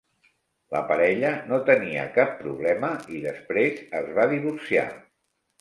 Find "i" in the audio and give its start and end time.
3.19-3.23